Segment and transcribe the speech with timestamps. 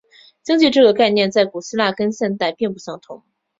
[0.41, 3.21] 经济这个概念在古希腊跟现代并不相同。